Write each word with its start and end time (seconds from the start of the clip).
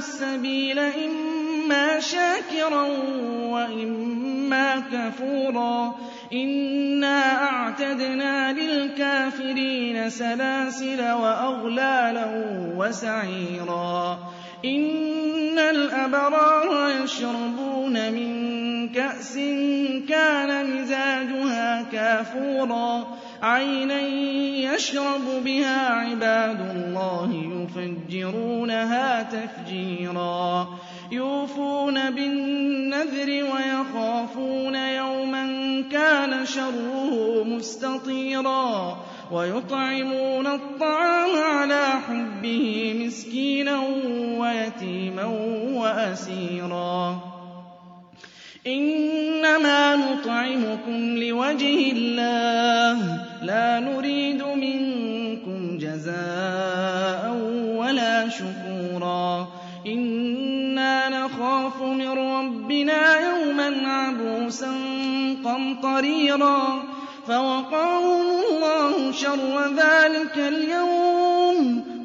السَّبِيلَ 0.00 0.78
إِمَّا 0.78 2.00
شَاكِرًا 2.00 2.82
وَإِمَّا 3.50 4.80
كَفُورًا. 4.80 5.94
إِنَّا 6.32 7.42
أَعْتَدْنَا 7.42 8.52
لِلْكَافِرِينَ 8.52 10.10
سَلَاسِلَ 10.10 11.10
وَأَغْلَالًا 11.12 12.26
وَسَعِيرًا. 12.76 14.18
إِنَّ 14.64 15.58
الْأَبْرَارَ 15.58 16.90
يَشْرَبُونَ 17.04 18.12
مِن 18.12 18.30
كَأْسٍ 18.88 19.34
كَانَ 20.08 20.76
مِزَاجُهَا 20.76 21.82
كَافُورًا. 21.92 23.18
عَيْنًا 23.42 24.00
يَشْرَبُ 24.74 25.44
بِهَا 25.44 25.86
عِبَادُ 25.86 26.60
اللَّهِ 26.60 27.32
يُفَجِّرُونَهَا 27.34 29.22
تَفْجِيرًا. 29.22 30.68
يُوفُونَ 31.12 32.10
بِالنَّذْرِ 32.10 33.44
وَيَخَافُونَ 33.54 34.74
يَوْمًا 34.74 35.46
كَانَ 35.92 36.46
شَرُّهُ 36.46 37.44
مُسْتَطِيرًا. 37.44 38.98
وَيُطْعِمُونَ 39.32 40.46
الطَّعَامَ 40.46 41.36
عَلَىٰ 41.36 41.88
حُبِّهِ 42.08 42.94
مِسْكِينًا 43.06 43.80
وَيَتِيمًا 44.38 45.24
وَأَسِيرًا. 45.80 47.20
إِنَّمَا 48.66 49.96
نُطْعِمُكُمْ 49.96 51.16
لِوَجْهِ 51.16 51.92
اللَّهِ. 51.92 53.29
لَا 53.50 53.80
نُرِيدُ 53.80 54.42
مِنكُمْ 54.42 55.78
جَزَاءً 55.78 57.36
وَلَا 57.76 58.28
شُكُورًا. 58.28 59.48
إِنَّا 59.86 61.08
نَخَافُ 61.08 61.82
مِن 61.82 62.08
رَّبِّنَا 62.08 63.16
يَوْمًا 63.16 63.88
عَبُوسًا 63.88 64.72
قَمْطَرِيرًا. 65.44 66.82
فَوَقَاهُمُ 67.26 68.22
اللَّهُ 68.30 69.12
شَرَّ 69.12 69.66
ذَٰلِكَ 69.76 70.38
الْيَوْمِ. 70.38 71.39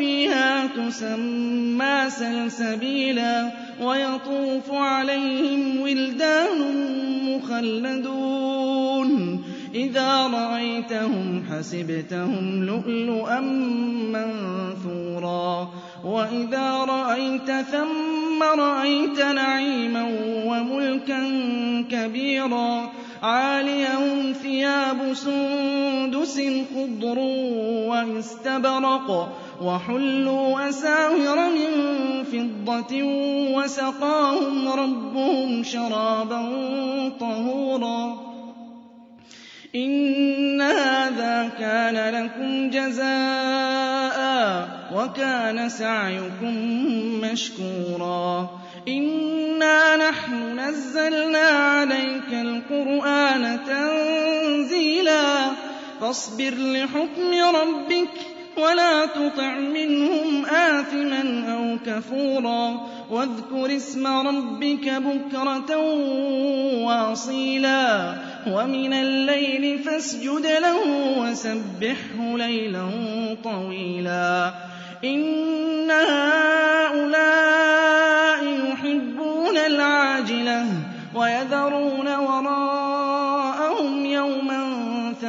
فِيهَا 0.00 0.66
تُسَمَّىٰ 0.66 2.10
سَلْسَبِيلًا 2.10 3.50
وَيَطُوفُ 3.80 4.72
عَلَيْهِمْ 4.72 5.80
وِلْدَانٌ 5.80 6.58
مُّخَلَّدُونَ. 7.24 9.10
إِذَا 9.74 10.26
رَأَيْتَهُمْ 10.26 11.42
حَسِبْتَهُمْ 11.50 12.64
لُؤْلُؤًا 12.64 13.40
مَّنثُورًا. 14.14 15.68
وَإِذَا 16.04 16.70
رَأَيْتَ 16.70 17.50
ثَمَّ 17.50 18.42
رَأَيْتَ 18.42 19.20
نَعِيمًا 19.20 20.04
وَمُلْكًا 20.46 21.22
كَبِيرًا. 21.90 22.90
عَالِيَهُمْ 23.22 24.32
ثِيَابُ 24.32 25.14
سُندُسٍ 25.14 26.40
خُضْرٌ 26.74 27.18
وَإِسْتَبْرَقٌ 27.88 29.28
وَحُلُّوا 29.62 30.68
أَسَاوِرَ 30.68 31.36
مِن 31.50 31.70
فِضَّةٍ 32.24 33.02
وَسَقَاهُمْ 33.56 34.68
رَبُّهُمْ 34.68 35.62
شَرَابًا 35.62 36.42
طَهُورًا. 37.20 38.20
إِنَّ 39.74 40.60
هَٰذَا 40.60 41.50
كَانَ 41.58 42.24
لَكُمْ 42.24 42.70
جَزَاءً 42.70 44.20
وَكَانَ 44.94 45.68
سَعْيُكُم 45.68 46.54
مَّشْكُورًا. 47.20 48.50
إِنَّا 48.88 49.19
نَحْنُ 50.20 50.60
نَزَّلْنَا 50.60 51.48
عَلَيْكَ 51.48 52.32
الْقُرْآنَ 52.32 53.60
تَنزِيلًا 53.66 55.50
فَاصْبِرْ 56.00 56.54
لِحُكْمِ 56.56 57.30
رَبِّكَ 57.54 58.14
وَلَا 58.56 59.06
تُطِعْ 59.06 59.54
مِنْهُمْ 59.58 60.46
آثِمًا 60.46 61.22
أَوْ 61.52 61.78
كَفُورًا 61.86 62.80
وَاذْكُرِ 63.10 63.76
اسْمَ 63.76 64.06
رَبِّكَ 64.06 64.88
بُكْرَةً 64.88 65.76
وَأَصِيلًا 66.84 68.14
وَمِنَ 68.46 68.92
اللَّيْلِ 68.92 69.78
فَاسْجُدْ 69.78 70.46
لَهُ 70.46 70.78
وَسَبِّحْهُ 71.18 72.36
لَيْلًا 72.36 72.88
طَوِيلًا 73.44 74.52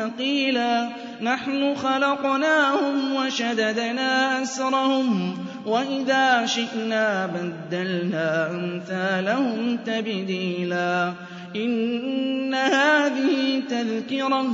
ثَقِيلًا 0.01 0.89
نَحْنُ 1.21 1.75
خَلَقْنَاهُمْ 1.75 3.15
وَشَدَدْنَا 3.15 4.41
أَسْرَهُمْ 4.41 5.37
وَإِذَا 5.65 6.45
شِئْنَا 6.45 7.25
بَدَّلْنَا 7.25 8.51
أَمْثَالَهُمْ 8.51 9.77
تَبْدِيلًا 9.85 11.13
إِنَّ 11.55 12.53
هَٰذِهِ 12.53 13.61
تَذْكِرَةٌ 13.69 14.45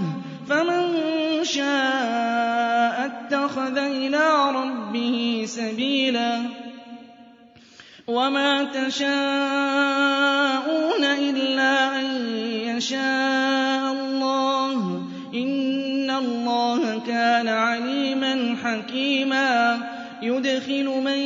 فَمَن 0.49 0.83
شَاءَ 1.43 2.95
اتَّخَذَ 3.05 3.77
إِلَىٰ 3.77 4.51
رَبِّهِ 4.55 5.43
سَبِيلًا 5.47 6.41
وَمَا 8.07 8.63
تَشَاءُونَ 8.63 9.13
إِلَّا 11.03 11.99
أَن 11.99 12.06
حَكِيمًا 18.63 19.77
يُدْخِلُ 20.21 20.85
مَن 20.85 21.19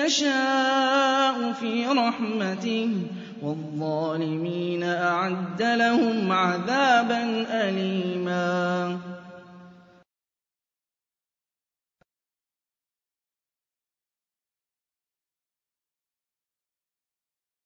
يَشَاءُ 0.00 1.52
فِي 1.52 1.86
رَحْمَتِهِ 1.86 2.88
ۚ 2.88 3.44
وَالظَّالِمِينَ 3.44 4.82
أَعَدَّ 4.82 5.62
لَهُمْ 5.62 6.32
عَذَابًا 6.32 7.46
أَلِيمًا. 7.50 9.11